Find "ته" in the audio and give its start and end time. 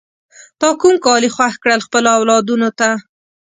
2.79-2.89